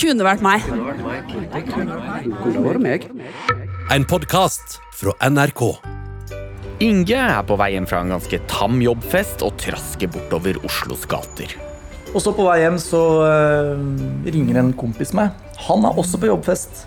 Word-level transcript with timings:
Kunne 0.00 0.24
vært 0.24 0.40
meg. 0.40 0.62
Kunne 0.64 2.62
vært 2.64 2.80
meg. 2.80 3.02
En 3.92 4.06
podkast 4.08 4.78
fra 4.96 5.12
NRK. 5.28 5.60
Inge 6.80 7.18
er 7.20 7.42
på 7.44 7.58
vei 7.60 7.74
hjem 7.74 7.88
fra 7.90 8.00
en 8.00 8.14
ganske 8.14 8.40
tam 8.48 8.80
jobbfest 8.80 9.44
og 9.44 9.58
trasker 9.60 10.08
bortover 10.14 10.56
Oslos 10.64 11.04
gater. 11.10 11.52
Og 12.14 12.24
så 12.24 12.32
på 12.32 12.48
vei 12.48 12.62
hjem 12.62 12.80
så 12.80 13.02
uh, 13.20 13.76
ringer 14.24 14.62
en 14.62 14.72
kompis 14.72 15.12
meg. 15.12 15.36
Han 15.68 15.84
er 15.84 16.00
også 16.00 16.22
på 16.22 16.32
jobbfest. 16.32 16.86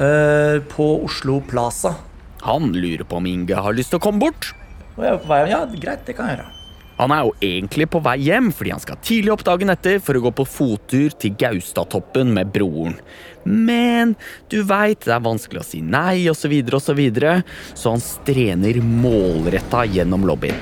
Uh, 0.00 0.58
på 0.74 0.92
Oslo 1.06 1.38
Plaza. 1.46 1.94
Han 2.42 2.72
lurer 2.74 3.06
på 3.06 3.22
om 3.22 3.30
Inge 3.30 3.54
har 3.54 3.78
lyst 3.78 3.94
til 3.94 4.02
å 4.02 4.06
komme 4.10 4.26
bort. 4.26 4.50
Og 4.96 5.06
jeg 5.06 5.14
er 5.14 5.22
på 5.22 5.30
vei 5.30 5.44
hjem. 5.44 5.54
Ja, 5.54 5.66
greit, 5.86 6.08
det 6.10 6.18
kan 6.18 6.32
jeg 6.32 6.40
gjøre. 6.40 6.56
Han 7.00 7.14
er 7.14 7.24
jo 7.24 7.32
egentlig 7.40 7.86
på 7.88 8.02
vei 8.04 8.18
hjem 8.26 8.50
fordi 8.52 8.74
han 8.74 8.82
skal 8.82 8.98
tidlig 9.04 9.32
opp 9.32 9.44
dagen 9.46 9.72
etter 9.72 10.02
for 10.04 10.18
å 10.18 10.24
gå 10.26 10.32
på 10.36 10.44
fottur 10.44 11.14
til 11.16 11.32
Gaustatoppen 11.40 12.34
med 12.36 12.50
broren. 12.52 12.98
Men 13.44 14.12
du 14.52 14.58
veit, 14.68 15.06
det 15.06 15.14
er 15.14 15.24
vanskelig 15.24 15.62
å 15.62 15.64
si 15.64 15.80
nei 15.80 16.28
osv., 16.28 16.42
så, 16.42 16.50
videre, 16.52 16.76
og 16.76 16.84
så, 16.84 16.96
videre, 16.98 17.32
så 17.72 17.94
han 17.94 18.04
strener 18.04 18.82
målretta 18.84 19.86
gjennom 19.88 20.28
lobbyen. 20.28 20.60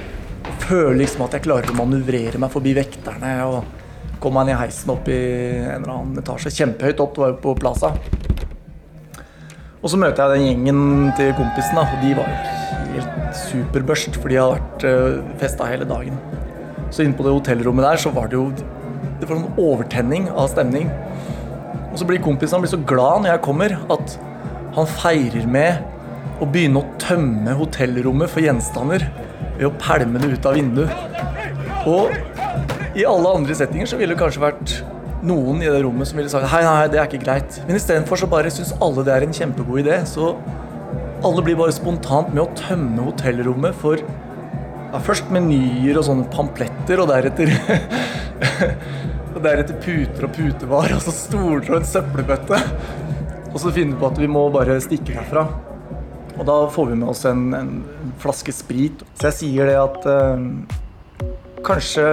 Jeg 0.48 0.62
Føler 0.68 1.00
liksom 1.00 1.26
at 1.26 1.34
jeg 1.34 1.46
klarer 1.48 1.72
å 1.72 1.78
manøvrere 1.78 2.38
meg 2.38 2.52
forbi 2.52 2.76
vekterne 2.76 3.34
og 3.48 4.30
meg 4.34 4.48
ned 4.48 4.54
i 4.54 4.58
heisen 4.58 4.90
opp 4.94 5.08
i 5.10 5.18
en 5.62 5.82
eller 5.82 5.94
annen 5.94 6.22
etasje. 6.22 6.54
Kjempehøyt 6.54 7.02
opp, 7.02 7.14
det 7.16 7.24
var 7.24 7.34
jo 7.34 7.40
på 7.42 7.54
Plaza. 7.58 7.92
Og 9.88 9.92
så 9.94 9.96
møter 9.96 10.20
jeg 10.20 10.36
den 10.36 10.42
gjengen 10.44 11.12
til 11.16 11.30
kompisen, 11.32 11.78
og 11.80 11.92
de 12.02 12.10
var 12.12 12.26
helt 12.92 13.38
superbørst, 13.40 14.18
for 14.20 14.28
de 14.28 14.36
hadde 14.36 14.58
vært 14.58 14.82
uh, 14.84 15.30
festa 15.40 15.64
hele 15.64 15.86
dagen. 15.88 16.18
Så 16.92 17.06
inne 17.06 17.16
på 17.16 17.24
det 17.24 17.32
hotellrommet 17.32 17.86
der 17.86 18.02
så 18.02 18.12
var 18.12 18.28
det 18.28 18.36
jo 18.36 18.50
Det 18.52 19.30
var 19.30 19.38
en 19.38 19.56
overtenning 19.56 20.26
av 20.28 20.50
stemning. 20.52 20.90
Og 21.88 21.96
så 21.96 22.04
blir 22.04 22.20
kompisen 22.20 22.60
blir 22.60 22.68
så 22.68 22.82
glad 22.84 23.24
når 23.24 23.32
jeg 23.32 23.42
kommer, 23.48 23.78
at 23.96 24.18
han 24.76 24.92
feirer 24.92 25.48
med 25.56 25.80
å 26.36 26.50
begynne 26.52 26.84
å 26.84 27.00
tømme 27.00 27.56
hotellrommet 27.56 28.28
for 28.28 28.44
gjenstander 28.44 29.08
ved 29.56 29.70
å 29.70 29.74
pælme 29.80 30.20
det 30.20 30.34
ut 30.36 30.52
av 30.52 30.60
vinduet. 30.60 30.92
Og 31.88 32.12
i 32.92 33.08
alle 33.08 33.36
andre 33.40 33.56
settinger 33.56 33.88
så 33.88 33.96
ville 33.96 34.12
det 34.12 34.20
kanskje 34.20 34.44
vært 34.50 34.82
noen 35.26 35.62
i 35.62 35.68
det 35.68 35.82
rommet 35.82 36.08
som 36.08 36.18
ville 36.20 36.30
sagt 36.30 36.50
hei, 36.52 36.62
nei, 36.66 36.88
det 36.92 37.00
er 37.00 37.08
ikke 37.08 37.24
greit. 37.24 37.58
Men 37.66 37.78
istedenfor 37.78 38.20
så 38.20 38.28
bare 38.30 38.52
syns 38.54 38.74
alle 38.84 39.04
det 39.06 39.14
er 39.14 39.26
en 39.26 39.34
kjempegod 39.34 39.82
idé. 39.82 39.98
Så 40.08 40.32
alle 41.26 41.44
blir 41.44 41.58
bare 41.58 41.74
spontant 41.74 42.30
med 42.34 42.44
å 42.44 42.50
tømme 42.58 43.08
hotellrommet 43.08 43.76
for 43.80 44.00
ja, 44.00 45.00
først 45.04 45.32
menyer 45.34 45.98
og 45.98 46.06
sånne 46.06 46.28
pampletter, 46.32 47.02
og 47.02 47.10
deretter 47.10 47.52
Og 49.38 49.42
deretter 49.44 49.76
puter 49.82 50.24
og 50.26 50.32
putevar, 50.34 50.92
og 50.96 51.02
så 51.04 51.12
stoler 51.14 51.68
og 51.68 51.76
en 51.76 51.86
søppelbøtte. 51.86 52.58
Og 53.52 53.58
så 53.60 53.70
finner 53.74 53.94
vi 53.94 54.00
på 54.00 54.08
at 54.08 54.20
vi 54.22 54.28
må 54.30 54.46
bare 54.54 54.78
stikke 54.82 55.14
herfra. 55.14 55.44
Og 56.38 56.46
da 56.48 56.56
får 56.72 56.88
vi 56.90 56.96
med 56.98 57.10
oss 57.12 57.24
en, 57.28 57.44
en 57.54 57.70
flaske 58.22 58.54
sprit. 58.54 59.04
Så 59.18 59.28
jeg 59.28 59.36
sier 59.36 59.70
det 59.70 59.76
at 59.78 60.08
eh, 60.10 60.42
Kanskje 61.68 62.04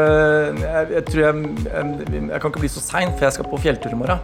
jeg, 0.59 0.88
jeg 0.92 1.03
tror 1.08 1.22
jeg, 1.23 1.52
jeg, 1.64 2.23
jeg 2.28 2.39
kan 2.42 2.52
ikke 2.52 2.64
bli 2.66 2.72
så 2.73 2.84
sein, 2.84 3.14
for 3.16 3.28
jeg 3.28 3.38
skal 3.38 3.48
på 3.48 3.62
fjelltur 3.64 3.94
i 3.95 4.00
morgen. 4.00 4.20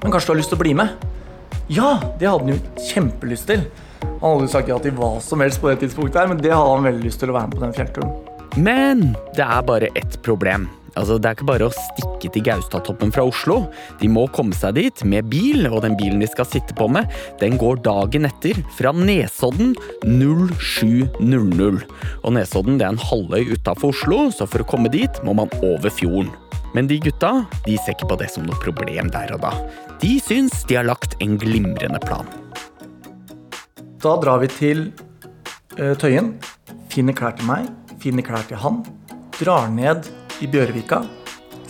Men 0.00 0.10
kanskje 0.10 0.30
du 0.30 0.32
har 0.32 0.40
lyst 0.40 0.50
til 0.50 0.58
å 0.58 0.62
bli 0.64 0.72
med? 0.74 1.06
Ja, 1.70 1.92
det 2.18 2.26
hadde 2.26 2.42
han 2.42 2.50
jo 2.56 2.86
kjempelyst 2.88 3.46
til. 3.50 3.62
Han 4.02 4.24
hadde 4.24 4.48
jo 4.48 4.52
sagt 4.56 4.72
ja 4.72 4.80
til 4.82 4.96
hva 4.96 5.12
som 5.22 5.44
helst 5.44 5.62
på 5.62 5.70
det 5.70 5.84
tidspunktet, 5.84 6.18
her, 6.18 6.32
men 6.32 6.42
det 6.42 6.50
hadde 6.50 6.74
han 6.74 6.88
veldig 6.88 7.06
lyst 7.06 7.22
til 7.22 7.30
å 7.30 7.36
være 7.36 7.52
med 7.52 7.60
på 7.60 7.64
den 7.66 7.76
fjellturen. 7.78 8.12
Men 8.58 9.04
det 9.36 9.46
er 9.46 9.62
bare 9.68 9.92
ett 9.94 10.18
problem. 10.26 10.66
Altså, 10.98 11.18
Det 11.18 11.28
er 11.28 11.36
ikke 11.36 11.48
bare 11.50 11.68
å 11.68 11.74
stikke 11.74 12.32
til 12.32 12.44
Gaustatoppen 12.46 13.12
fra 13.14 13.24
Oslo. 13.28 13.60
De 14.00 14.08
må 14.10 14.26
komme 14.34 14.56
seg 14.56 14.74
dit 14.78 15.04
med 15.04 15.30
bil, 15.30 15.66
og 15.70 15.82
den 15.84 15.96
bilen 15.98 16.20
de 16.22 16.28
skal 16.30 16.48
sitte 16.48 16.74
på 16.76 16.88
med, 16.90 17.10
den 17.40 17.58
går 17.60 17.82
dagen 17.84 18.26
etter 18.28 18.58
fra 18.76 18.92
Nesodden 18.96 19.74
07.00. 20.04 21.82
Og 22.24 22.36
Nesodden 22.36 22.78
det 22.80 22.88
er 22.88 22.94
en 22.94 23.08
halvøy 23.10 23.54
utafor 23.54 23.94
Oslo, 23.94 24.28
så 24.34 24.48
for 24.50 24.64
å 24.64 24.68
komme 24.68 24.92
dit 24.92 25.22
må 25.26 25.36
man 25.36 25.52
over 25.62 25.92
fjorden. 25.92 26.32
Men 26.74 26.86
de 26.86 27.00
gutta 27.02 27.32
de 27.66 27.74
ser 27.82 27.96
ikke 27.96 28.12
på 28.12 28.18
det 28.20 28.30
som 28.30 28.46
noe 28.46 28.58
problem 28.62 29.10
der 29.10 29.32
og 29.34 29.42
da. 29.42 29.50
De 30.02 30.14
syns 30.22 30.62
de 30.70 30.78
har 30.78 30.86
lagt 30.86 31.16
en 31.22 31.34
glimrende 31.40 31.98
plan. 32.04 32.28
Da 34.00 34.14
drar 34.22 34.40
vi 34.40 34.48
til 34.48 34.86
uh, 35.76 35.92
Tøyen, 35.98 36.36
finner 36.92 37.16
klær 37.16 37.34
til 37.36 37.50
meg, 37.50 37.66
finner 38.00 38.24
klær 38.24 38.46
til 38.48 38.60
han, 38.62 38.80
drar 39.36 39.68
ned 39.74 40.08
i 40.40 40.48
Bjørvika, 40.50 41.02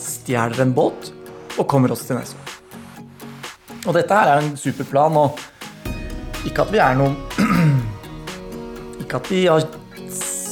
stjeler 0.01 0.63
en 0.63 0.75
båt 0.75 1.11
og 1.59 1.67
kommer 1.71 1.93
oss 1.95 2.07
til 2.07 2.19
Nesodden. 2.19 2.47
Og 3.89 3.97
dette 3.97 4.15
her 4.15 4.29
er 4.35 4.43
en 4.43 4.57
super 4.61 4.87
plan, 4.89 5.17
og 5.17 5.39
ikke 6.47 6.67
at 6.67 6.73
vi 6.73 6.81
er 6.83 6.99
noen 6.99 7.17
Ikke 9.03 9.19
at 9.19 9.31
vi 9.33 9.45
har 9.49 9.65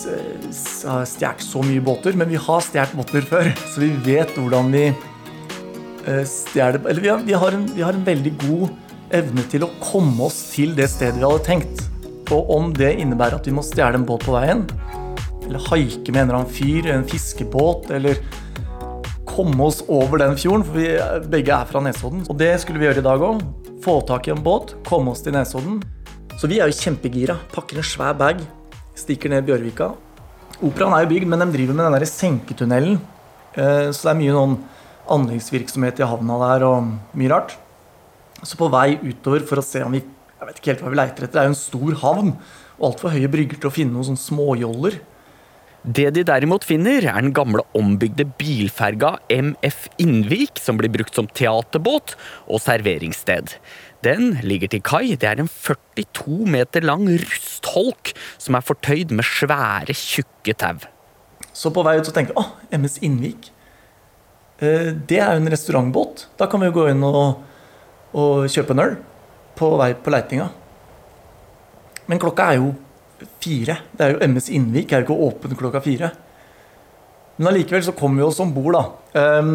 stjålet 0.08 1.44
så 1.44 1.62
mye 1.64 1.82
båter, 1.84 2.16
men 2.16 2.30
vi 2.30 2.40
har 2.40 2.64
stjålet 2.64 2.96
båter 2.96 3.28
før, 3.28 3.50
så 3.68 3.82
vi 3.82 3.90
vet 4.06 4.32
hvordan 4.36 4.72
vi 4.72 4.84
eh, 4.88 6.24
stjeler 6.26 6.80
Eller 6.84 7.02
vi 7.04 7.12
har, 7.12 7.24
vi, 7.26 7.36
har 7.36 7.56
en, 7.56 7.66
vi 7.76 7.84
har 7.84 7.96
en 7.96 8.06
veldig 8.06 8.34
god 8.46 8.68
evne 9.18 9.44
til 9.52 9.64
å 9.64 9.70
komme 9.80 10.26
oss 10.28 10.38
til 10.52 10.74
det 10.76 10.88
stedet 10.92 11.20
vi 11.20 11.24
hadde 11.24 11.44
tenkt. 11.46 11.84
Og 12.34 12.50
om 12.52 12.72
det 12.76 12.94
innebærer 13.00 13.38
at 13.38 13.46
vi 13.48 13.54
må 13.56 13.64
stjele 13.64 13.96
en 13.96 14.08
båt 14.08 14.26
på 14.26 14.34
veien, 14.34 14.66
eller 15.48 15.64
haike 15.70 16.12
med 16.12 16.20
en 16.22 16.28
eller 16.28 16.38
annen 16.42 16.52
fyr, 16.52 16.88
en 16.92 17.06
fiskebåt, 17.08 17.90
eller 17.96 18.20
komme 19.28 19.68
oss 19.68 19.82
over 19.88 20.20
den 20.22 20.36
fjorden, 20.40 20.64
for 20.66 20.78
vi 20.78 20.88
begge 21.30 21.54
er 21.54 21.68
fra 21.68 21.82
Nesodden. 21.84 22.24
Og 22.28 22.36
det 22.40 22.54
skulle 22.62 22.80
vi 22.80 22.88
gjøre 22.88 23.02
i 23.02 23.06
dag 23.06 23.22
òg. 23.22 23.42
Få 23.84 24.00
tak 24.06 24.28
i 24.28 24.34
en 24.34 24.42
båt, 24.42 24.74
komme 24.88 25.12
oss 25.12 25.22
til 25.24 25.36
Nesodden. 25.36 25.80
Så 26.38 26.50
vi 26.50 26.60
er 26.60 26.70
jo 26.70 26.78
kjempegira. 26.78 27.38
Pakker 27.54 27.80
en 27.80 27.86
svær 27.86 28.16
bag, 28.18 28.42
stikker 28.98 29.32
ned 29.32 29.46
Bjørvika. 29.46 29.92
Operaen 30.64 30.96
er 30.96 31.04
jo 31.04 31.12
bygd, 31.12 31.30
men 31.30 31.44
de 31.44 31.52
driver 31.54 31.76
med 31.78 31.86
den 31.86 31.96
der 31.98 32.10
senketunnelen. 32.10 32.98
Eh, 33.54 33.90
Så 33.94 34.08
det 34.08 34.12
er 34.12 34.20
mye 34.20 34.34
noen 34.34 34.58
anleggsvirksomhet 35.08 36.00
i 36.02 36.08
havna 36.08 36.38
der 36.42 36.66
og 36.66 36.92
mye 37.16 37.30
rart. 37.32 37.56
Så 38.42 38.58
på 38.58 38.68
vei 38.70 38.98
utover 39.02 39.42
for 39.46 39.58
å 39.58 39.64
se 39.66 39.82
om 39.82 39.92
vi 39.92 40.04
Jeg 40.38 40.46
vet 40.46 40.58
ikke 40.60 40.70
helt 40.70 40.82
hva 40.84 40.90
vi 40.92 40.98
leiter 41.00 41.24
etter. 41.24 41.34
Det 41.34 41.40
er 41.40 41.46
jo 41.48 41.50
en 41.50 41.58
stor 41.58 41.94
havn 41.98 42.28
og 42.78 42.84
altfor 42.92 43.10
høye 43.10 43.26
brygger 43.30 43.58
til 43.58 43.70
å 43.70 43.74
finne 43.74 43.90
noen 43.90 44.06
sånne 44.06 44.22
småjoller. 44.22 45.00
Det 45.86 46.08
de 46.16 46.24
derimot 46.26 46.64
finner, 46.66 47.04
er 47.06 47.22
den 47.22 47.32
gamle 47.32 47.62
ombygde 47.78 48.26
bilferga 48.38 49.14
MF 49.30 49.86
Innvik, 50.02 50.58
som 50.58 50.76
blir 50.80 50.90
brukt 50.90 51.14
som 51.14 51.28
teaterbåt 51.30 52.16
og 52.50 52.60
serveringssted. 52.64 53.54
Den 54.02 54.40
ligger 54.42 54.70
til 54.72 54.82
kai. 54.82 55.14
Det 55.14 55.28
er 55.30 55.40
en 55.42 55.50
42 55.50 56.46
meter 56.50 56.82
lang 56.86 57.06
rustholk 57.06 58.12
som 58.38 58.58
er 58.58 58.66
fortøyd 58.66 59.14
med 59.14 59.26
svære, 59.26 59.94
tjukke 59.94 60.56
tau. 60.58 60.82
Så 61.54 61.70
på 61.74 61.82
vei 61.86 61.96
ut 61.98 62.06
så 62.06 62.14
tenker 62.14 62.34
jeg 62.34 62.42
å, 62.42 62.78
MS 62.78 62.98
Innvik. 63.06 63.50
Eh, 64.58 64.92
Det 65.06 65.18
er 65.18 65.34
jo 65.34 65.44
en 65.44 65.52
restaurantbåt. 65.54 66.26
Da 66.38 66.46
kan 66.50 66.60
vi 66.60 66.66
jo 66.66 66.76
gå 66.80 66.88
inn 66.90 67.02
og, 67.06 67.38
og 68.14 68.50
kjøpe 68.50 68.74
en 68.74 68.84
øl 68.84 68.96
på 69.58 69.70
vei 69.78 69.92
på 69.94 70.10
leitinga. 70.14 70.50
Men 72.08 72.18
klokka 72.22 72.50
er 72.52 72.60
jo 72.60 72.74
fire. 73.42 73.78
Det 73.92 74.04
er 74.04 74.14
jo 74.14 74.28
MS 74.28 74.50
Innvik 74.54 74.92
er 74.92 75.02
jo 75.02 75.08
ikke 75.08 75.26
åpen 75.28 75.58
klokka 75.58 75.82
fire. 75.84 76.12
Men 77.38 77.52
allikevel 77.52 77.84
så 77.86 77.94
kommer 77.94 78.22
vi 78.22 78.28
oss 78.28 78.40
om 78.42 78.54
bord, 78.54 78.74
da. 78.74 78.84
Um, 79.38 79.52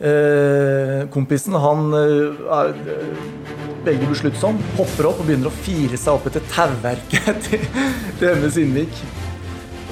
uh, 0.00 1.06
kompisen 1.12 1.56
han 1.60 1.94
eh, 1.96 2.42
er 2.60 2.74
eh, 2.94 3.30
veldig 3.86 4.10
besluttsom. 4.10 4.60
Hopper 4.78 5.10
opp 5.10 5.22
og 5.22 5.28
begynner 5.28 5.48
å 5.50 5.62
fire 5.64 6.00
seg 6.00 6.12
opp 6.16 6.28
etter 6.30 6.44
tauverket 6.52 7.40
til, 7.48 7.64
til 8.20 8.42
MS 8.42 8.60
Innvik. 8.60 9.02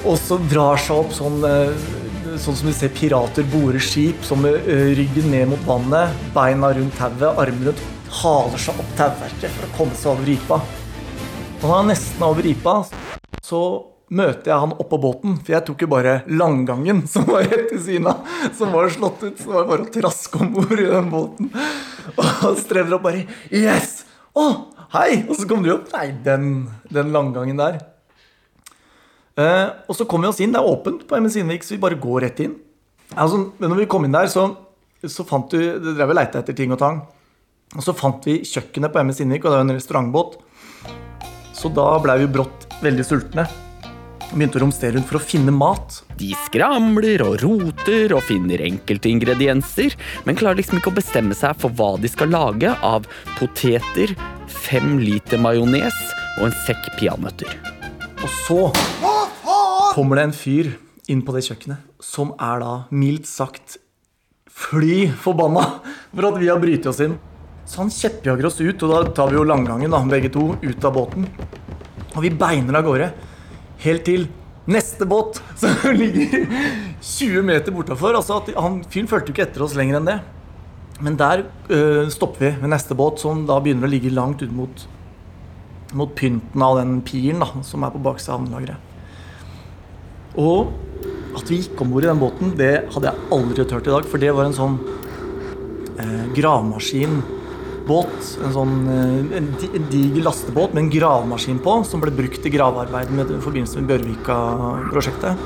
Og 0.07 0.15
så 0.21 0.37
drar 0.49 0.79
seg 0.79 1.01
opp 1.01 1.15
sånn, 1.15 1.41
eh, 1.47 1.87
sånn 2.39 2.59
som 2.61 2.69
du 2.69 2.75
ser 2.75 2.93
pirater 2.95 3.47
bore 3.51 3.81
skip, 3.83 4.21
som 4.25 4.43
med 4.45 4.61
eh, 4.69 4.91
ryggen 4.99 5.31
ned 5.33 5.49
mot 5.51 5.65
vannet, 5.67 6.13
beina 6.35 6.71
rundt 6.75 6.95
tauet, 6.99 7.31
armene 7.33 7.73
haler 8.19 8.61
seg 8.61 8.77
opp 8.81 8.93
tauverket 8.97 9.51
for 9.55 9.65
å 9.67 9.73
komme 9.77 9.97
seg 9.97 10.13
over 10.13 10.29
ripa. 10.29 10.61
Og 11.59 11.65
var 11.67 11.81
han 11.81 11.89
nesten 11.91 12.21
er 12.23 12.31
over 12.31 12.45
ripa, 12.45 12.73
så 13.43 13.61
møter 14.15 14.47
jeg 14.53 14.61
han 14.63 14.73
oppå 14.79 14.97
båten, 15.03 15.35
for 15.43 15.53
jeg 15.57 15.65
tok 15.67 15.83
jo 15.83 15.89
bare 15.91 16.13
langgangen 16.31 17.01
som 17.11 17.25
var 17.27 17.43
rett 17.43 17.73
ved 17.73 17.81
siden 17.83 18.07
av, 18.07 18.23
som 18.55 18.71
var 18.71 18.87
slått 18.93 19.25
ut, 19.25 19.35
så 19.41 19.49
det 19.49 19.57
var 19.57 19.67
bare 19.67 19.83
å 19.83 19.91
traske 19.91 20.39
om 20.39 20.53
bord 20.55 20.79
i 20.79 20.87
den 20.87 21.11
båten. 21.11 21.51
Og 22.15 22.23
han 22.39 22.55
strever 22.63 22.95
opp 22.95 23.03
bare 23.09 23.25
Yes! 23.51 24.05
Å, 24.39 24.47
hei! 24.95 25.25
Og 25.27 25.35
så 25.35 25.49
kom 25.49 25.65
du 25.65 25.73
opp. 25.75 25.91
Nei, 25.97 26.07
den, 26.23 26.49
den 26.95 27.11
langgangen 27.11 27.59
der. 27.59 27.81
Eh, 29.35 29.67
og 29.83 29.99
så 29.99 30.07
kom 30.07 30.23
vi 30.23 30.31
oss 30.31 30.39
inn. 30.39 30.55
Det 30.55 30.63
er 30.63 30.71
åpent 30.71 31.03
på 31.09 31.19
MS 31.19 31.41
Innvik, 31.43 31.67
så 31.67 31.75
vi 31.75 31.83
bare 31.83 31.99
går 31.99 32.23
rett 32.29 32.43
inn. 32.45 32.55
Altså, 33.19 33.49
men 33.59 33.73
når 33.73 33.83
vi 33.83 33.91
kom 33.91 34.07
inn 34.07 34.15
der, 34.15 34.31
så, 34.31 34.47
så 35.03 35.25
fant 35.27 35.51
du 35.51 35.59
Det 35.59 35.97
drev 35.97 36.13
og 36.13 36.21
leita 36.21 36.39
etter 36.39 36.55
ting 36.55 36.71
og 36.71 36.79
tang. 36.79 37.03
Og 37.75 37.83
så 37.83 37.93
fant 37.97 38.23
vi 38.25 38.39
kjøkkenet 38.47 38.95
på 38.95 39.03
MS 39.03 39.25
Innvik, 39.25 39.43
og 39.43 39.51
det 39.51 39.59
jo 39.59 39.67
en 39.67 39.75
restaurantbåt. 39.75 40.45
Så 41.59 41.67
da 41.75 41.97
blei 41.99 42.21
vi 42.21 42.29
brått 42.31 42.69
veldig 42.79 43.03
sultne. 43.03 43.43
Begynte 44.29 44.59
å 44.59 44.61
romstere 44.63 44.93
rundt 44.95 45.09
for 45.09 45.17
å 45.19 45.23
finne 45.23 45.51
mat. 45.51 45.97
De 46.19 46.29
skramler 46.45 47.19
og 47.25 47.41
roter 47.41 48.13
og 48.15 48.23
finner 48.29 48.61
enkelte 48.63 49.09
ingredienser, 49.11 49.97
men 50.23 50.37
klarer 50.39 50.61
liksom 50.61 50.79
ikke 50.79 50.93
å 50.93 50.99
bestemme 50.99 51.35
seg 51.35 51.57
for 51.59 51.73
hva 51.75 51.95
de 51.99 52.11
skal 52.11 52.31
lage 52.31 52.71
av 52.85 53.09
poteter, 53.39 54.13
fem 54.47 54.95
liter 55.01 55.41
majones 55.41 55.97
og 56.37 56.47
en 56.47 56.57
sekk 56.63 56.93
peanøtter. 57.01 57.51
Og 58.23 58.31
så 58.45 58.61
kommer 59.95 60.19
det 60.19 60.29
en 60.29 60.37
fyr 60.37 60.71
inn 61.11 61.25
på 61.25 61.35
det 61.35 61.43
kjøkkenet 61.49 62.03
som 62.03 62.31
er 62.39 62.61
da 62.63 62.73
mildt 62.93 63.27
sagt 63.27 63.79
fly 64.47 65.09
forbanna 65.19 65.65
for 66.13 66.29
at 66.29 66.39
vi 66.39 66.47
har 66.51 66.61
brytet 66.61 66.87
oss 66.91 67.01
inn. 67.03 67.17
Så 67.69 67.83
han 67.83 67.91
kjeppjager 67.93 68.47
oss 68.49 68.57
ut, 68.63 68.81
og 68.81 68.91
da 68.91 69.13
tar 69.13 69.29
vi 69.29 69.37
jo 69.37 69.45
langgangen, 69.45 69.91
da, 69.93 70.01
begge 70.09 70.31
to, 70.33 70.55
ut 70.57 70.85
av 70.87 70.95
båten. 70.95 71.27
Og 72.15 72.23
vi 72.25 72.31
beiner 72.33 72.79
av 72.79 72.87
gårde. 72.87 73.11
Helt 73.83 74.03
til 74.07 74.25
neste 74.69 75.05
båt, 75.09 75.37
som 75.61 75.75
ligger 75.93 76.47
20 76.97 77.45
meter 77.45 77.75
bortafor. 77.75 78.17
Altså 78.17 78.41
han 78.57 78.81
Fyren 78.89 79.09
fulgte 79.11 79.29
jo 79.29 79.37
ikke 79.37 79.45
etter 79.45 79.65
oss 79.65 79.77
lenger 79.77 79.99
enn 79.99 80.09
det. 80.09 80.17
Men 80.99 81.15
der 81.19 81.45
øh, 81.69 82.09
stopper 82.11 82.47
vi 82.47 82.51
ved 82.63 82.73
neste 82.73 82.97
båt, 82.97 83.21
som 83.21 83.45
da 83.47 83.59
begynner 83.61 83.87
å 83.87 83.93
ligge 83.93 84.11
langt 84.11 84.41
ut 84.41 84.51
mot, 84.51 84.83
mot 85.95 86.11
pynten 86.17 86.65
av 86.65 86.81
den 86.81 86.97
piren 87.05 87.45
da, 87.45 87.51
som 87.63 87.85
er 87.85 87.93
på 87.93 88.01
baksida 88.03 88.33
av 88.33 88.41
havnelageret. 88.41 88.87
Og 90.41 90.73
at 91.37 91.45
vi 91.45 91.61
gikk 91.61 91.79
om 91.85 91.93
bord 91.93 92.03
i 92.03 92.09
den 92.09 92.19
båten, 92.21 92.57
det 92.57 92.73
hadde 92.95 93.13
jeg 93.13 93.29
aldri 93.37 93.69
hørt 93.69 93.87
i 93.87 93.93
dag. 93.93 94.09
For 94.09 94.25
det 94.25 94.33
var 94.33 94.49
en 94.49 94.57
sånn 94.57 94.81
eh, 96.01 96.25
gravemaskinbåt. 97.89 98.37
En 98.45 98.53
sånn 98.53 98.87
eh, 98.89 99.37
en 99.37 99.87
diger 99.89 100.23
lastebåt 100.23 100.73
med 100.73 100.83
en 100.85 100.91
gravemaskin 100.93 101.59
på, 101.59 101.83
som 101.83 102.01
ble 102.01 102.11
brukt 102.11 102.45
i 102.45 102.49
gravearbeid 102.49 103.11
med, 103.11 103.31
i 103.31 103.41
forbindelse 103.41 103.79
med 103.79 103.89
Bjørvika-prosjektet. 103.89 105.37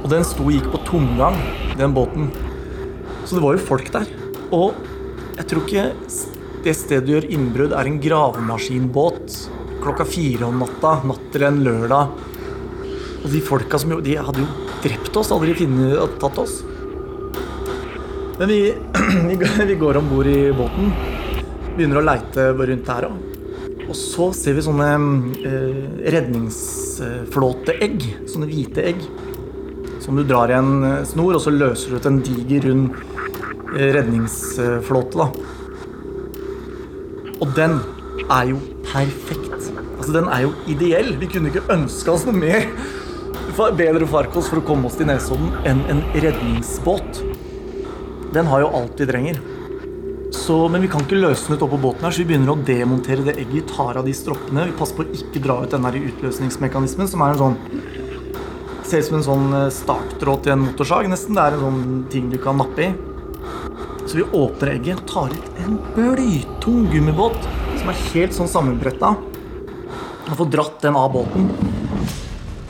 Og 0.00 0.08
den 0.10 0.24
sto 0.24 0.44
og 0.46 0.52
gikk 0.54 0.70
på 0.72 0.80
tomgang, 0.86 1.36
den 1.76 1.94
båten. 1.94 2.30
Så 3.24 3.36
det 3.36 3.44
var 3.44 3.56
jo 3.56 3.66
folk 3.68 3.92
der. 3.92 4.08
Og 4.50 4.74
jeg 5.36 5.46
tror 5.46 5.66
ikke 5.66 5.90
det 6.64 6.76
stedet 6.76 7.06
du 7.06 7.12
gjør 7.14 7.28
innbrudd, 7.30 7.72
er 7.72 7.86
en 7.88 8.00
gravemaskinbåt 8.00 9.36
klokka 9.80 10.04
fire 10.04 10.44
om 10.48 10.58
natta, 10.60 11.00
natt 11.08 11.30
til 11.32 11.44
en 11.46 11.62
lørdag. 11.64 12.16
Og 13.20 13.28
de 13.32 13.40
folka 13.44 13.78
som 13.80 13.92
jo, 13.92 14.00
de 14.04 14.16
hadde 14.16 14.40
jo 14.40 14.48
drept 14.80 15.16
oss, 15.16 15.32
aldri 15.32 15.54
finnet, 15.56 16.20
tatt 16.20 16.40
oss. 16.40 16.60
Men 18.40 18.48
vi, 18.48 18.74
vi 19.66 19.74
går- 19.74 19.96
om 19.96 20.08
bord 20.08 20.26
i 20.26 20.52
båten, 20.56 20.92
begynner 21.76 21.98
å 22.00 22.04
leite 22.06 22.46
rundt 22.56 22.86
der 22.88 23.04
òg. 23.10 23.18
Og 23.84 23.96
så 23.98 24.30
ser 24.32 24.54
vi 24.56 24.62
sånne 24.64 24.86
eh, 25.44 25.80
redningsflåteegg, 26.14 28.06
sånne 28.30 28.48
hvite 28.48 28.84
egg, 28.94 29.02
som 30.00 30.16
du 30.16 30.22
drar 30.24 30.48
i 30.48 30.56
en 30.56 30.72
eh, 30.88 31.02
snor, 31.10 31.36
og 31.36 31.44
så 31.44 31.52
løser 31.52 31.92
du 31.92 31.98
ut 32.00 32.08
en 32.08 32.22
diger, 32.24 32.64
rund 32.70 32.96
eh, 33.76 33.90
redningsflåte. 33.98 35.20
da. 35.20 35.28
Og 37.44 37.52
den 37.58 37.76
er 38.24 38.54
jo 38.54 38.62
perfekt. 38.88 39.68
Altså, 39.98 40.14
den 40.16 40.32
er 40.32 40.46
jo 40.46 40.54
ideell. 40.72 41.12
Vi 41.20 41.28
kunne 41.28 41.52
ikke 41.52 41.68
ønska 41.76 42.16
oss 42.16 42.24
noe 42.24 42.40
mer 42.40 42.64
bedre 43.76 44.08
farkost 44.08 44.48
for 44.48 44.62
å 44.62 44.64
komme 44.64 44.88
oss 44.88 44.96
til 44.96 45.10
Nesodden 45.12 45.52
enn 45.68 45.84
en 45.92 46.00
redningsbåt. 46.16 47.20
Den 48.34 48.46
har 48.46 48.62
jo 48.62 48.70
alt 48.78 49.00
vi 49.00 49.08
trenger. 49.10 49.40
Så, 50.30 50.56
men 50.70 50.84
vi 50.84 50.88
kan 50.90 51.02
ikke 51.02 51.18
løse 51.18 51.48
den 51.48 51.58
ut 51.58 51.64
oppå 51.66 51.78
båten 51.82 52.06
her, 52.06 52.14
så 52.14 52.22
vi 52.22 52.28
begynner 52.30 52.52
å 52.54 52.62
demontere 52.66 53.24
det 53.26 53.34
egget. 53.36 53.54
Vi 53.56 53.62
tar 53.72 53.98
av 53.98 54.06
de 54.06 54.14
stroppene. 54.14 54.68
Vi 54.68 54.76
passer 54.78 54.98
på 54.98 55.06
å 55.06 55.16
ikke 55.18 55.42
dra 55.42 55.56
ut 55.64 55.74
den 55.74 55.86
der 55.86 55.98
utløsningsmekanismen, 55.98 57.10
som 57.10 57.24
er 57.26 57.34
en 57.34 57.42
sånn 57.44 57.58
Ser 58.90 59.04
ut 59.04 59.06
som 59.06 59.16
en 59.20 59.22
sånn 59.22 59.52
eh, 59.54 59.68
starttråd 59.70 60.40
til 60.42 60.52
en 60.56 60.62
motorsag, 60.64 61.06
nesten. 61.12 61.36
Det 61.36 61.42
er 61.44 61.54
en 61.54 61.60
sånn 61.62 61.82
ting 62.10 62.30
du 62.32 62.34
kan 62.42 62.58
nappe 62.58 62.88
i. 62.88 62.88
Så 64.02 64.16
vi 64.18 64.24
åpner 64.34 64.72
egget, 64.72 65.04
tar 65.06 65.30
ut 65.30 65.60
en 65.62 65.76
blytung 65.94 66.88
gummibåt 66.90 67.38
som 67.78 67.92
er 67.92 68.00
helt 68.08 68.34
sånn 68.34 68.50
sammenbretta. 68.50 69.12
Og 70.26 70.32
får 70.40 70.50
dratt 70.56 70.82
den 70.82 70.98
av 70.98 71.12
båten. 71.14 71.46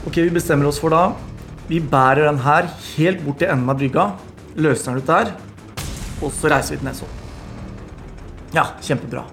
Ok, 0.04 0.20
Vi 0.20 0.28
bestemmer 0.34 0.68
oss 0.68 0.80
for 0.80 0.92
da 0.92 1.14
Vi 1.68 1.80
bærer 1.80 2.26
den 2.26 2.40
her 2.44 2.68
helt 2.98 3.24
bort 3.24 3.40
til 3.40 3.48
enden 3.52 3.72
av 3.72 3.80
brygga. 3.80 4.10
Løser 4.60 4.92
den 4.92 5.00
ut 5.00 5.08
der. 5.08 5.32
Og 6.20 6.32
så 6.36 6.50
reiser 6.52 6.76
vi 6.76 6.80
til 6.82 6.88
Nesodden. 6.90 7.26
Ja, 8.54 8.66
kjempebra. 8.82 9.24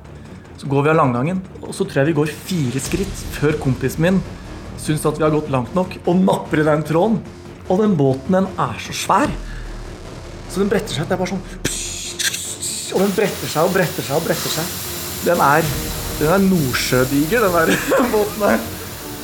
Så 0.58 0.70
går 0.70 0.86
vi 0.86 0.92
av 0.94 0.98
langgangen, 0.98 1.44
og 1.62 1.74
så 1.76 1.86
tror 1.86 2.02
jeg 2.02 2.12
vi 2.12 2.18
går 2.18 2.34
fire 2.48 2.82
skritt 2.82 3.24
før 3.38 3.58
kompisen 3.62 4.06
min 4.06 4.20
syns 4.82 5.06
at 5.10 5.18
vi 5.18 5.26
har 5.26 5.34
gått 5.34 5.52
langt 5.54 5.74
nok, 5.78 5.98
og 6.06 6.22
napper 6.22 6.62
i 6.62 6.68
den 6.68 6.86
tråden. 6.86 7.20
Og 7.68 7.82
den 7.82 7.98
båten, 8.00 8.38
den 8.38 8.48
er 8.62 8.78
så 8.80 8.96
svær. 8.96 9.32
Så 10.48 10.62
den 10.62 10.70
bretter 10.72 10.96
seg. 10.96 11.08
Det 11.10 11.18
er 11.18 11.20
bare 11.20 11.34
sånn 11.34 11.42
Og 12.96 13.02
den 13.04 13.12
bretter 13.18 13.50
seg 13.52 13.68
og 13.68 13.74
bretter 13.76 14.06
seg 14.06 14.16
og 14.16 14.24
bretter 14.24 14.54
seg. 14.54 14.70
Den 15.26 15.42
er, 15.44 15.68
den 16.22 16.32
er 16.32 16.46
nordsjødiger, 16.46 17.44
den 17.44 17.58
der 17.58 17.74
båten 18.14 18.46
her. 18.46 18.64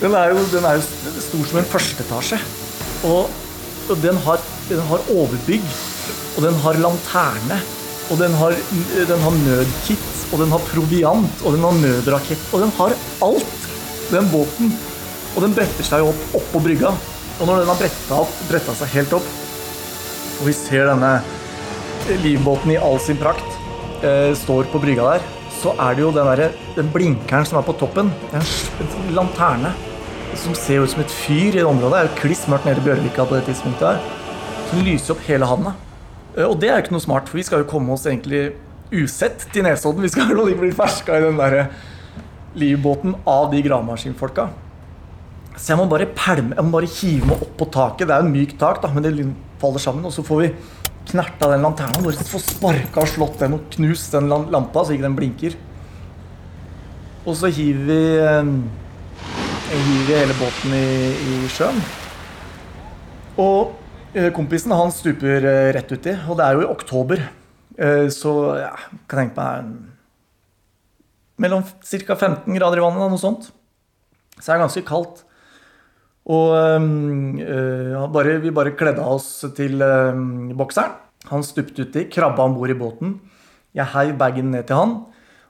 Den 0.01 0.17
er 0.19 0.33
jo, 0.33 0.43
den 0.51 0.67
er 0.67 0.81
jo 0.81 0.83
stor 1.23 1.47
som 1.47 1.61
en 1.61 1.69
førsteetasje. 1.71 2.41
Og, 3.07 3.31
og 3.87 4.03
den, 4.03 4.19
har, 4.25 4.43
den 4.67 4.83
har 4.89 5.07
overbygg, 5.13 5.63
og 6.33 6.45
den 6.45 6.57
har 6.63 6.79
lanterne, 6.81 7.59
og 8.11 8.19
den 8.19 8.33
har, 8.39 8.55
den 9.09 9.21
har 9.25 9.37
nødkit, 9.43 10.09
og 10.33 10.41
den 10.41 10.53
har 10.53 10.65
proviant, 10.71 11.43
og 11.45 11.55
den 11.55 11.65
har 11.65 11.77
nødrakett, 11.77 12.47
og 12.51 12.65
den 12.65 12.73
har 12.77 12.95
alt, 13.27 13.69
den 14.11 14.29
båten. 14.31 14.73
Og 15.33 15.45
den 15.45 15.53
bretter 15.55 15.85
seg 15.85 16.05
opp 16.05 16.35
oppå 16.37 16.61
brygga. 16.67 16.91
Og 17.39 17.47
når 17.49 17.63
den 17.63 17.71
har 17.71 17.79
bretta, 17.79 18.19
opp, 18.19 18.33
bretta 18.49 18.75
seg 18.77 18.91
helt 18.97 19.15
opp, 19.17 19.29
og 20.39 20.49
vi 20.49 20.53
ser 20.57 20.89
denne 20.89 21.13
livbåten 22.23 22.73
i 22.73 22.81
all 22.81 22.99
sin 23.01 23.17
prakt 23.21 24.03
eh, 24.03 24.33
står 24.37 24.67
på 24.73 24.81
brygga 24.83 25.13
der, 25.13 25.25
så 25.61 25.71
er 25.79 25.95
det 25.95 26.03
jo 26.03 26.11
den, 26.11 26.27
der, 26.27 26.57
den 26.75 26.89
blinkeren 26.91 27.47
som 27.47 27.61
er 27.61 27.65
på 27.65 27.75
toppen. 27.79 28.11
En 28.33 28.43
en 28.43 29.15
lanterne 29.15 29.71
som 30.35 30.55
ser 30.57 30.83
ut 30.83 30.91
som 30.91 31.03
et 31.03 31.13
fyr 31.13 31.53
i 31.53 31.61
det 31.61 31.65
området. 31.69 31.93
Det 31.93 32.01
er 32.01 32.09
jo 32.09 32.21
kliss 32.21 32.43
mørkt 32.51 32.67
nede 32.67 32.81
i 32.81 32.87
Bjørvika 32.89 33.25
på 33.29 33.37
det 33.37 33.45
tidspunktet 33.47 33.93
her. 33.93 34.13
Som 34.69 34.83
lyser 34.83 35.15
opp 35.15 35.25
hele 35.29 35.47
havna. 35.47 35.75
Eh, 36.37 36.45
Og 36.47 36.59
det 36.59 36.69
er 36.69 36.77
jo 36.77 36.83
ikke 36.85 36.95
noe 36.97 37.05
smart, 37.07 37.29
for 37.29 37.37
vi 37.39 37.45
skal 37.47 37.63
jo 37.63 37.69
komme 37.69 37.93
oss 37.95 38.05
egentlig 38.09 38.53
usett 38.93 39.47
til 39.53 39.65
Nesodden. 39.65 40.03
Vi 40.05 40.11
skal 40.13 40.29
jo 40.33 40.47
ikke 40.47 40.65
bli 40.67 40.75
ferska 40.75 41.17
i 41.17 41.25
den 41.25 41.39
derre 41.41 41.67
livbåten 42.59 43.15
av 43.25 43.49
de 43.51 43.63
gravemaskinfolka. 43.65 44.47
Så 45.57 45.71
jeg 45.73 45.77
må 45.77 45.85
bare 45.89 46.07
pælme, 46.09 46.55
jeg 46.57 46.65
må 46.65 46.73
bare 46.73 46.89
hive 46.89 47.27
meg 47.29 47.41
opp 47.45 47.57
på 47.59 47.67
taket. 47.73 48.07
Det 48.09 48.13
er 48.15 48.23
jo 48.23 48.27
en 48.29 48.33
myk 48.33 48.55
tak, 48.61 48.79
da, 48.81 48.89
men 48.93 49.05
det 49.05 49.13
faller 49.61 49.81
sammen. 49.81 50.05
Og 50.09 50.13
så 50.13 50.25
får 50.25 50.41
vi 50.41 50.49
knerta 51.11 51.49
den 51.51 51.65
lanterna. 51.65 52.01
Bare 52.01 52.25
få 52.25 52.41
sparka 52.41 53.03
og 53.03 53.11
slått 53.11 53.41
den 53.43 53.57
og 53.57 53.67
knust 53.73 54.13
den 54.15 54.31
lampa 54.53 54.81
så 54.85 54.95
ikke 54.95 55.05
den 55.05 55.17
blinker. 55.17 55.57
Og 57.23 57.37
så 57.39 57.51
hiver 57.53 57.85
vi, 57.87 57.99
eh, 58.19 58.49
hiver 59.73 60.23
hele 60.23 60.37
båten 60.41 60.73
i, 60.75 60.87
i 61.13 61.51
sjøen. 61.53 61.77
Og 63.39 63.61
eh, 63.69 63.82
kompisen 64.35 64.73
han 64.75 64.91
stuper 64.93 65.45
eh, 65.49 65.71
rett 65.75 65.91
uti, 65.91 66.13
og 66.29 66.37
det 66.37 66.45
er 66.45 66.57
jo 66.57 66.63
i 66.65 66.71
oktober. 66.71 67.21
Eh, 67.77 68.07
Så 68.13 68.33
ja, 68.59 68.73
kan 69.09 69.23
tenke 69.23 69.35
meg 69.41 69.73
mellom 71.43 71.63
ca. 71.65 72.15
15 72.15 72.53
grader 72.55 72.77
i 72.77 72.83
vannet, 72.83 73.09
noe 73.09 73.19
sånt. 73.21 73.49
Så 74.37 74.45
det 74.45 74.53
er 74.55 74.61
ganske 74.61 74.83
kaldt. 74.85 75.23
Og 76.29 76.53
øh, 76.55 77.97
bare, 78.13 78.37
vi 78.39 78.53
bare 78.55 78.75
kledde 78.79 79.01
av 79.03 79.17
oss 79.17 79.43
til 79.57 79.81
øhm, 79.83 80.53
bokseren. 80.55 80.93
Han 81.31 81.43
stupte 81.43 81.83
uti, 81.83 82.05
krabba 82.11 82.45
om 82.45 82.55
bord 82.55 82.71
i 82.71 82.77
båten. 82.77 83.17
Jeg 83.75 83.91
heiv 83.95 84.15
bagen 84.19 84.51
ned 84.53 84.67
til 84.69 84.77
han. 84.79 84.95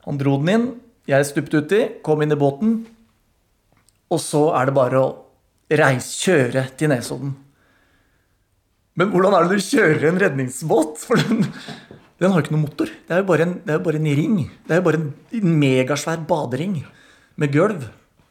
Han 0.07 0.17
dro 0.21 0.37
den 0.41 0.49
inn. 0.53 0.67
Jeg 1.09 1.27
stupte 1.29 1.61
uti, 1.61 1.81
kom 2.05 2.23
inn 2.23 2.33
i 2.33 2.39
båten. 2.39 2.79
Og 4.09 4.21
så 4.23 4.47
er 4.57 4.69
det 4.69 4.77
bare 4.77 5.01
å 5.03 5.07
reise, 5.73 6.15
kjøre 6.23 6.67
til 6.77 6.93
Nesodden. 6.93 7.35
Men 8.99 9.09
hvordan 9.09 9.33
er 9.33 9.47
det 9.49 9.57
du 9.57 9.65
kjører 9.65 10.07
en 10.09 10.21
redningsbåt? 10.21 11.01
For 11.01 11.17
den, 11.17 11.47
den 12.21 12.29
har 12.29 12.39
jo 12.39 12.45
ikke 12.45 12.55
noen 12.55 12.65
motor. 12.67 12.91
Det 12.93 13.15
er 13.15 13.23
jo 13.23 13.29
bare 13.29 13.47
en, 13.47 13.55
det 13.65 13.79
bare 13.85 14.01
en 14.01 14.11
ring. 14.19 14.35
Det 14.67 14.75
er 14.75 14.81
jo 14.81 14.87
bare 14.87 15.01
en 15.01 15.55
megasvær 15.63 16.25
badering 16.29 16.77
med 17.41 17.53
gulv 17.53 17.87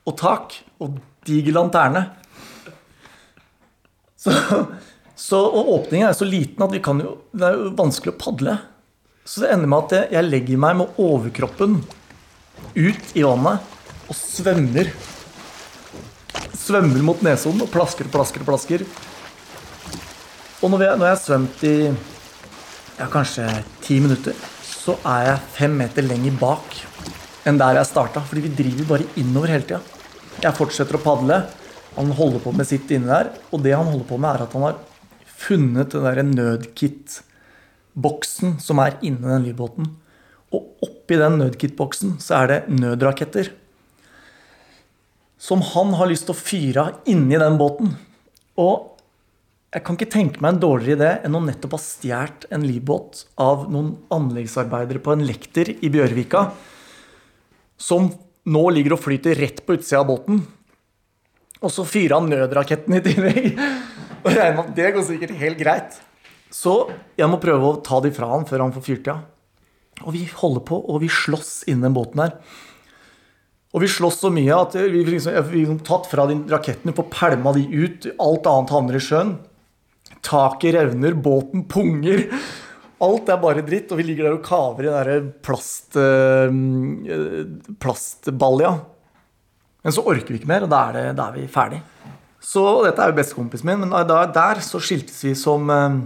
og 0.07 0.19
tak 0.19 0.54
og 0.83 1.00
diger 1.26 1.57
lanterne. 1.57 2.04
Så, 4.23 4.31
så, 5.19 5.38
og 5.42 5.73
åpningen 5.81 6.09
er 6.09 6.14
så 6.14 6.26
liten 6.28 6.62
at 6.62 6.76
kan 6.85 7.02
jo, 7.02 7.16
det 7.35 7.49
er 7.49 7.59
jo 7.59 7.73
vanskelig 7.78 8.14
å 8.14 8.21
padle. 8.23 8.59
Så 9.26 9.42
det 9.42 9.52
ender 9.54 9.71
med 9.71 9.87
at 9.87 9.97
jeg, 9.97 10.11
jeg 10.16 10.31
legger 10.31 10.62
meg 10.62 10.78
med 10.78 11.02
overkroppen 11.02 11.81
ut 12.75 13.16
i 13.19 13.25
vannet 13.26 14.07
og 14.11 14.19
svømmer. 14.19 14.90
Svømmer 16.59 17.02
mot 17.07 17.23
Nesodden 17.26 17.64
og 17.64 17.71
plasker 17.75 18.07
og 18.07 18.14
plasker 18.14 18.42
og 18.45 18.50
plasker. 18.50 18.87
Og 20.62 20.71
når, 20.71 20.78
vi, 20.78 20.87
når 20.95 21.09
jeg 21.09 21.16
har 21.16 21.19
svømt 21.19 21.62
i 21.66 21.90
ja, 21.90 23.09
kanskje 23.11 23.42
ti 23.83 23.97
minutter, 23.99 24.31
så 24.62 24.95
er 25.11 25.25
jeg 25.26 25.40
fem 25.57 25.73
meter 25.75 26.07
lenger 26.07 26.31
bak 26.38 26.76
enn 27.50 27.59
der 27.59 27.75
jeg 27.81 27.88
starta. 27.88 28.21
Fordi 28.23 28.45
vi 28.45 28.52
driver 28.61 28.85
bare 28.92 29.09
innover 29.19 29.50
hele 29.50 29.66
tida. 29.66 29.83
Jeg 30.45 30.54
fortsetter 30.54 30.95
å 30.95 31.02
padle. 31.02 31.50
Han 31.97 32.14
holder 32.14 32.38
på 32.45 32.52
med 32.54 32.66
sitt 32.71 32.87
inne 32.95 33.11
der, 33.11 33.35
og 33.50 33.59
det 33.64 33.75
han 33.75 33.90
holder 33.90 34.07
på 34.07 34.19
med, 34.23 34.31
er 34.31 34.42
at 34.47 34.54
han 34.54 34.62
har 34.69 34.78
funnet 35.42 35.90
den 35.90 36.07
derre 36.07 36.23
nødkit-boksen 36.28 38.62
som 38.62 38.78
er 38.85 38.95
inni 39.02 39.26
den 39.26 39.42
livbåten. 39.49 39.90
Og 40.54 40.62
oppi 40.87 41.14
den 41.19 41.42
nødkit-boksen 41.42 42.23
så 42.23 42.38
er 42.38 42.47
det 42.52 42.71
nødraketter. 42.71 43.50
Som 45.42 45.59
han 45.73 45.90
har 45.99 46.07
lyst 46.07 46.31
til 46.31 46.35
å 46.37 46.38
fyre 46.38 46.87
av 46.87 47.02
inni 47.11 47.35
den 47.42 47.59
båten. 47.59 47.99
Og 48.62 48.91
jeg 49.73 49.85
kan 49.87 49.97
ikke 49.97 50.11
tenke 50.12 50.43
meg 50.45 50.52
en 50.52 50.61
dårligere 50.61 50.99
idé 50.99 51.11
enn 51.25 51.37
å 51.38 51.41
nettopp 51.41 51.79
ha 51.79 51.81
stjålet 51.81 52.45
en 52.52 52.64
livbåt 52.69 53.23
av 53.41 53.71
noen 53.73 53.95
anleggsarbeidere 54.12 55.00
på 55.00 55.14
en 55.14 55.25
lekter 55.25 55.71
i 55.73 55.88
Bjørvika, 55.93 56.50
som 57.81 58.11
nå 58.52 58.64
ligger 58.76 58.99
og 58.99 59.00
flyter 59.00 59.38
rett 59.41 59.62
på 59.64 59.79
utsida 59.79 60.02
av 60.02 60.11
båten. 60.11 60.43
Og 61.62 61.73
så 61.73 61.87
fyrer 61.88 62.19
han 62.19 62.29
nødraketten 62.29 62.99
i 62.99 63.05
tillegg. 63.07 63.47
Og 64.23 64.29
regner 64.29 64.59
med 64.59 64.64
at 64.67 64.75
det 64.76 64.91
går 64.95 65.07
sikkert 65.07 65.38
helt 65.41 65.61
greit. 65.62 65.97
Så 66.52 66.75
jeg 67.17 67.31
må 67.31 67.38
prøve 67.41 67.71
å 67.71 67.79
ta 67.87 68.02
de 68.05 68.11
fra 68.12 68.29
han 68.35 68.45
før 68.49 68.67
han 68.67 68.75
får 68.75 68.85
fyrt 68.85 69.09
av. 69.09 69.23
Og 70.02 70.12
vi 70.17 70.26
holder 70.26 70.67
på, 70.69 70.76
og 70.76 71.00
vi 71.00 71.09
slåss 71.12 71.62
inni 71.71 71.87
den 71.87 71.97
båten 71.97 72.21
her. 72.23 72.37
Og 73.73 73.81
vi 73.87 73.88
slåss 73.88 74.21
så 74.21 74.29
mye 74.35 74.59
at 74.67 74.76
vi 74.76 75.00
liksom, 75.07 75.38
liksom 75.55 75.81
tatt 75.87 76.11
fra 76.11 76.26
de 76.29 76.37
rakettene, 76.50 76.93
får 76.97 77.09
pælma 77.14 77.55
de 77.57 77.64
ut. 77.73 78.11
Alt 78.21 78.50
annet 78.50 78.75
havner 78.75 78.99
i 78.99 79.02
sjøen. 79.02 79.33
Taket 80.23 80.76
revner, 80.76 81.17
båten 81.19 81.64
punger. 81.69 82.29
Alt 83.02 83.31
er 83.33 83.41
bare 83.43 83.64
dritt, 83.67 83.91
og 83.91 83.99
vi 83.99 84.07
ligger 84.07 84.29
der 84.29 84.37
og 84.37 84.45
kaver 84.47 84.87
i 84.87 85.07
den 85.09 85.31
plast, 85.43 85.97
øh, 85.99 86.52
plastbalja. 87.83 88.76
Men 89.83 89.95
så 89.95 90.05
orker 90.07 90.31
vi 90.31 90.38
ikke 90.38 90.50
mer, 90.50 90.62
og 90.62 90.71
da 90.71 90.85
er, 90.88 90.99
det, 90.99 91.07
da 91.19 91.26
er 91.26 91.41
vi 91.41 91.49
ferdig. 91.50 91.81
Så 92.43 92.62
dette 92.87 93.02
er 93.02 93.11
jo 93.11 93.19
bestekompisen 93.19 93.67
min, 93.67 93.83
men 93.83 94.07
da, 94.07 94.21
der 94.31 94.62
så 94.62 94.79
skiltes 94.83 95.19
vi 95.26 95.35
som, 95.38 95.67
øh, 95.71 95.99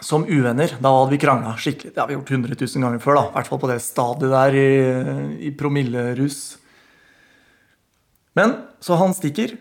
som 0.00 0.26
uvenner. 0.26 0.76
Da 0.78 0.94
hadde 0.94 1.16
vi 1.16 1.20
krangla 1.22 1.56
skikkelig. 1.58 1.94
Det 1.94 2.02
har 2.02 2.10
vi 2.10 2.14
gjort 2.14 2.30
100 2.30 2.54
000 2.54 2.86
ganger 2.86 3.02
før, 3.02 3.18
da. 3.18 3.26
I 3.26 3.34
hvert 3.34 3.50
fall 3.50 3.62
på 3.64 3.72
det 3.72 3.80
stadiet 3.82 4.36
der 4.36 4.58
i, 4.62 4.70
i 5.50 5.54
promillerus. 5.58 6.40
Men 8.38 8.54
så 8.78 8.94
han 9.02 9.14
stikker. 9.16 9.58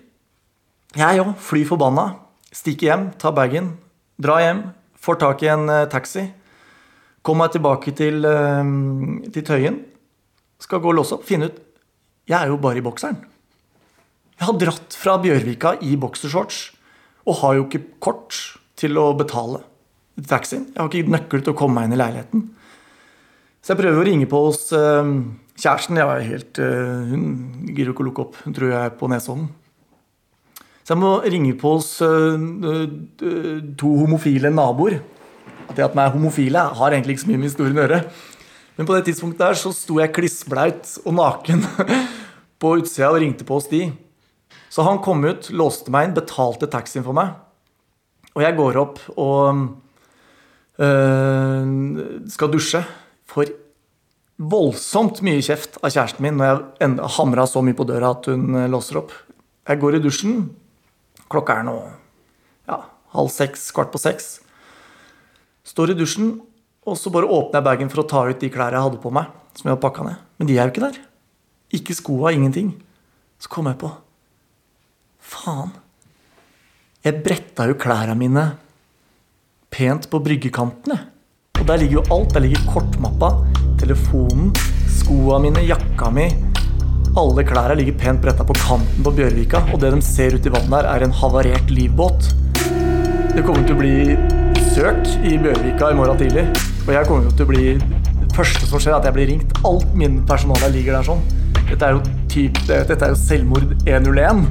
Jeg 0.98 1.26
òg, 1.26 1.34
fly 1.42 1.66
forbanna. 1.66 2.12
Stikker 2.56 2.90
hjem, 2.90 3.08
ta 3.20 3.34
bagen, 3.36 3.74
dra 4.22 4.38
hjem, 4.42 4.62
får 4.98 5.20
tak 5.22 5.44
i 5.44 5.52
en 5.52 5.68
taxi. 5.92 6.28
Kommer 7.26 7.48
meg 7.48 7.56
tilbake 7.58 7.92
til, 7.98 8.24
til 9.36 9.46
Tøyen. 9.48 9.82
Skal 10.64 10.82
gå 10.82 10.90
og 10.90 10.98
låse 11.00 11.18
opp, 11.18 11.26
finne 11.28 11.52
ut 11.52 11.58
Jeg 12.28 12.40
er 12.40 12.50
jo 12.50 12.58
bare 12.60 12.80
i 12.80 12.86
bokseren. 12.86 13.20
Jeg 14.38 14.46
har 14.46 14.58
dratt 14.62 14.96
fra 14.98 15.18
Bjørvika 15.22 15.78
i 15.82 15.96
boksershorts 15.98 16.60
og 17.28 17.40
har 17.42 17.58
jo 17.58 17.66
ikke 17.66 17.84
kort 18.04 18.36
til 18.78 18.98
å 19.02 19.10
betale 19.18 19.64
taxien. 20.30 20.68
Jeg 20.74 20.80
har 20.80 20.92
ikke 20.92 21.14
nøkkel 21.14 21.44
til 21.44 21.54
å 21.54 21.58
komme 21.58 21.80
meg 21.80 21.90
inn 21.90 21.98
i 21.98 22.02
leiligheten. 22.02 22.44
Så 23.62 23.74
jeg 23.74 23.82
prøver 23.82 24.02
å 24.02 24.06
ringe 24.08 24.28
på 24.30 24.42
hos 24.46 24.62
kjæresten. 24.72 25.98
Jeg 26.00 26.10
var 26.10 26.22
helt, 26.24 26.60
hun 26.60 27.24
gidder 27.72 27.92
ikke 27.92 28.06
å 28.06 28.08
lukke 28.08 28.28
opp. 28.28 28.38
Hun 28.46 28.56
tror 28.56 28.72
jeg 28.72 28.80
er 28.80 28.94
på 29.00 29.10
Nesodden. 29.12 29.50
Så 30.88 30.96
jeg 30.96 31.04
må 31.04 31.18
ringe 31.20 31.52
på 31.60 31.74
hos 31.76 31.98
to 32.00 33.90
homofile 34.00 34.48
naboer. 34.56 35.02
At 35.68 35.76
det 35.76 35.84
at 35.84 35.96
de 35.98 36.00
er 36.00 36.14
homofile, 36.14 36.62
har 36.80 36.94
egentlig 36.96 37.18
ikke 37.18 37.24
så 37.26 37.32
mye 37.34 37.40
med 37.42 37.50
historien 37.50 37.76
å 37.76 37.82
gjøre. 37.84 37.98
Men 38.78 38.88
på 38.88 38.96
det 38.96 39.02
tidspunktet 39.10 39.42
der 39.42 39.58
så 39.60 39.74
sto 39.76 39.98
jeg 40.00 40.14
klissblaut 40.16 40.94
og 41.04 41.18
naken 41.18 41.66
på 42.62 42.72
utsida 42.80 43.10
og 43.12 43.20
ringte 43.20 43.44
på 43.44 43.58
hos 43.58 43.68
de. 43.68 43.82
Så 44.72 44.86
han 44.88 45.02
kom 45.04 45.26
ut, 45.28 45.50
låste 45.52 45.92
meg 45.92 46.08
inn, 46.08 46.16
betalte 46.16 46.70
taxien 46.72 47.04
for 47.04 47.18
meg. 47.18 47.36
Og 48.38 48.46
jeg 48.46 48.56
går 48.56 48.80
opp 48.80 49.02
og 49.18 49.60
øh, 50.88 51.66
skal 52.32 52.54
dusje. 52.54 52.80
Får 53.28 53.52
voldsomt 54.38 55.20
mye 55.26 55.44
kjeft 55.44 55.82
av 55.82 55.92
kjæresten 55.92 56.24
min 56.24 56.40
når 56.40 56.64
jeg 56.80 57.12
hamra 57.18 57.44
så 57.50 57.60
mye 57.66 57.76
på 57.76 57.90
døra 57.92 58.14
at 58.16 58.32
hun 58.32 58.56
låser 58.72 59.02
opp. 59.02 59.12
Jeg 59.68 59.84
går 59.84 60.00
i 60.00 60.04
dusjen. 60.06 60.48
Klokka 61.32 61.60
er 61.60 61.66
nå 61.68 61.78
ja, 62.68 62.82
halv 63.16 63.32
seks, 63.34 63.70
kvart 63.76 63.92
på 63.94 64.02
seks. 64.02 64.38
Står 65.68 65.92
i 65.92 65.98
dusjen, 66.00 66.38
og 66.88 66.96
så 67.00 67.12
bare 67.12 67.28
åpner 67.28 67.60
jeg 67.60 67.68
bagen 67.68 67.92
for 67.92 68.04
å 68.04 68.08
ta 68.08 68.24
ut 68.30 68.40
de 68.40 68.52
klærne 68.52 68.80
jeg 68.80 68.88
hadde 68.88 69.04
på 69.04 69.12
meg. 69.12 69.32
som 69.58 69.68
jeg 69.68 69.74
hadde 69.74 69.84
pakka 69.84 70.04
ned. 70.06 70.20
Men 70.38 70.48
de 70.48 70.58
er 70.58 70.68
jo 70.68 70.74
ikke 70.74 70.86
der. 70.86 71.00
Ikke 71.74 71.96
skoa, 71.98 72.32
ingenting. 72.32 72.76
Så 73.42 73.50
kom 73.50 73.68
jeg 73.68 73.80
på 73.82 73.90
Faen. 75.20 75.74
Jeg 77.04 77.24
bretta 77.24 77.66
jo 77.68 77.76
klærne 77.76 78.16
mine 78.16 78.46
pent 79.70 80.08
på 80.10 80.22
bryggekantene. 80.24 80.98
Og 81.60 81.66
der 81.68 81.82
ligger 81.82 82.00
jo 82.00 82.06
alt. 82.16 82.34
Der 82.34 82.46
ligger 82.46 82.64
kortmappa, 82.72 83.34
telefonen, 83.82 84.54
skoa 85.02 85.42
mine, 85.44 85.66
jakka 85.68 86.12
mi. 86.14 86.30
Alle 87.18 87.42
klærne 87.42 87.74
ligger 87.80 87.96
pent 87.98 88.20
bretta 88.22 88.44
på 88.46 88.54
kanten 88.54 89.02
på 89.02 89.10
Bjørvika, 89.18 89.64
og 89.74 89.80
det 89.82 89.90
de 89.90 90.02
ser 90.06 90.36
uti 90.38 90.52
vannet 90.54 90.76
her, 90.76 90.88
er 90.92 91.06
en 91.06 91.14
havarert 91.18 91.72
livbåt. 91.74 92.28
Det 93.34 93.42
kommer 93.42 93.64
til 93.66 93.74
å 93.74 93.80
bli 93.80 94.18
søk 94.76 95.02
i 95.26 95.32
Bjørvika 95.42 95.90
i 95.90 95.96
morgen 95.98 96.20
tidlig. 96.20 96.44
Og 96.84 96.92
jeg 96.94 97.08
kommer 97.10 97.32
til 97.34 97.48
å 97.48 97.50
bli 97.50 97.64
Det 98.22 98.36
første 98.38 98.68
som 98.70 98.78
skjer, 98.78 98.94
er 98.94 99.00
at 99.00 99.08
jeg 99.08 99.16
blir 99.16 99.28
ringt. 99.32 99.56
Alt 99.66 99.96
min 99.98 100.20
personale 100.30 100.70
ligger 100.70 101.00
der 101.00 101.08
sånn. 101.08 101.24
Dette 101.72 101.88
er 101.88 101.96
jo, 101.96 102.04
typ, 102.30 102.60
dette 102.70 103.00
er 103.00 103.16
jo 103.16 103.18
selvmord 103.18 103.74
101. 103.88 104.44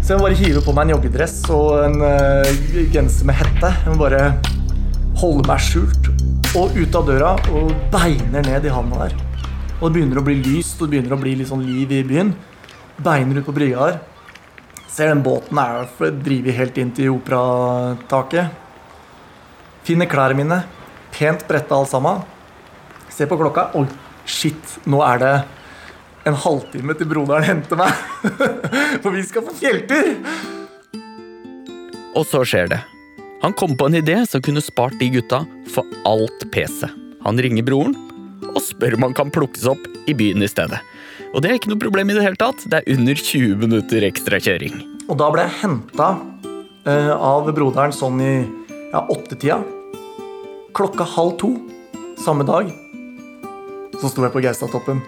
Så 0.00 0.10
jeg 0.10 0.18
må 0.18 0.26
bare 0.26 0.40
hive 0.40 0.64
på 0.66 0.74
meg 0.74 0.88
en 0.88 0.94
joggedress 0.96 1.36
og 1.54 1.84
en 1.84 2.02
uh, 2.02 2.90
genser 2.90 3.30
med 3.30 3.38
hette. 3.44 3.70
Jeg 3.84 3.92
må 3.92 4.00
bare 4.02 4.24
holde 5.22 5.46
meg 5.46 5.62
skjult 5.68 6.10
og 6.58 6.74
ut 6.74 6.98
av 6.98 7.06
døra 7.12 7.36
og 7.54 7.70
beiner 7.94 8.42
ned 8.50 8.66
i 8.66 8.74
havna 8.74 9.06
der. 9.06 9.25
Og 9.76 9.90
det 9.90 9.98
begynner 9.98 10.22
å 10.22 10.24
bli 10.24 10.38
lyst 10.40 10.80
og 10.80 10.88
det 10.88 10.94
begynner 10.94 11.16
å 11.16 11.20
bli 11.20 11.34
litt 11.36 11.50
sånn 11.50 11.64
liv 11.66 11.90
i 11.92 12.04
byen. 12.06 12.30
Beiner 12.96 13.42
ut 13.42 13.48
på 13.48 13.54
brygga 13.56 13.82
her. 13.82 13.98
Ser 14.88 15.10
den 15.10 15.20
båten 15.24 15.58
er 15.60 15.84
driver 16.24 16.56
helt 16.56 16.78
inn 16.80 16.94
til 16.96 17.12
operataket. 17.18 18.54
Finner 19.84 20.08
klærne 20.08 20.38
mine. 20.38 20.62
Pent 21.12 21.44
bretta 21.48 21.76
alt 21.76 21.92
sammen. 21.92 22.24
Ser 23.12 23.28
på 23.28 23.36
klokka. 23.36 23.68
Oi, 23.76 23.84
shit, 24.24 24.78
nå 24.88 25.02
er 25.04 25.20
det 25.20 25.34
en 26.26 26.40
halvtime 26.40 26.96
til 26.96 27.12
broderen 27.12 27.44
henter 27.44 27.78
meg. 27.78 27.92
For 29.04 29.12
vi 29.12 29.28
skal 29.28 29.44
på 29.44 29.54
fjelltur! 29.60 30.14
Og 32.16 32.24
så 32.24 32.40
skjer 32.48 32.72
det. 32.72 32.80
Han 33.44 33.52
kom 33.52 33.76
på 33.76 33.90
en 33.90 34.00
idé 34.00 34.22
som 34.24 34.40
kunne 34.40 34.64
spart 34.64 34.96
de 34.96 35.12
gutta 35.12 35.42
for 35.68 35.84
alt 36.08 36.46
PC. 36.50 36.88
Han 37.26 37.36
ringer 37.44 37.66
broren 37.66 37.92
og 38.52 38.60
spør 38.64 38.96
om 38.98 39.08
han 39.08 39.16
kan 39.16 39.32
plukkes 39.34 39.66
opp 39.70 39.86
i 40.08 40.14
byen 40.16 40.44
i 40.44 40.50
stedet. 40.50 40.80
Og 41.34 41.42
det 41.42 41.50
er 41.50 41.58
ikke 41.58 41.72
noe 41.72 41.82
problem 41.82 42.10
i 42.10 42.16
det 42.16 42.24
hele 42.24 42.38
tatt. 42.40 42.64
Det 42.68 42.80
er 42.80 42.96
under 42.96 43.18
20 43.20 43.56
minutter 43.60 44.06
ekstra 44.06 44.40
kjøring. 44.42 44.78
Og 45.06 45.18
da 45.20 45.28
ble 45.32 45.44
jeg 45.46 45.58
henta 45.62 46.08
uh, 46.16 47.14
av 47.14 47.50
broderen 47.56 47.94
sånn 47.94 48.20
i 48.24 48.34
ja, 48.92 49.02
åttetida. 49.02 49.60
Klokka 50.76 51.06
halv 51.16 51.36
to 51.40 51.52
samme 52.20 52.46
dag. 52.48 52.70
Så 54.00 54.10
sto 54.12 54.24
jeg 54.24 54.34
på 54.34 54.42
Geistatoppen 54.44 55.02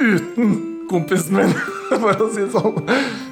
uten 0.00 0.54
kompisen 0.90 1.36
min, 1.36 1.52
for 2.02 2.24
å 2.24 2.30
si 2.32 2.44
det 2.44 2.52
sånn. 2.54 3.28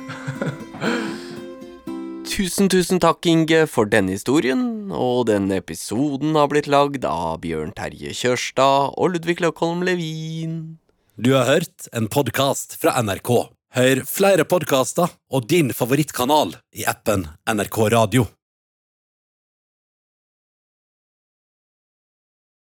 Tusen, 2.38 2.68
tusen 2.71 3.00
takk, 3.02 3.26
Inge, 3.26 3.64
for 3.66 3.88
denne 3.90 4.12
historien, 4.14 4.92
og 4.95 5.25
denne 5.26 5.57
episoden 5.59 6.37
har 6.38 6.47
blitt 6.52 6.68
lagd 6.71 7.02
av 7.02 7.40
Bjørn 7.42 7.73
Terje 7.75 8.12
Kjørstad 8.14 8.95
og 8.95 9.16
Ludvig 9.16 9.40
Løkholm 9.42 9.83
Levin. 9.83 10.54
Du 11.18 11.33
har 11.35 11.50
hørt 11.50 11.90
en 11.90 12.07
podkast 12.07 12.78
fra 12.78 12.95
NRK. 13.02 13.33
Hør 13.75 14.04
flere 14.07 14.47
podkaster 14.47 15.11
og 15.35 15.50
din 15.50 15.75
favorittkanal 15.75 16.54
i 16.78 16.87
appen 16.87 17.26
NRK 17.50 17.83
Radio. 17.99 18.30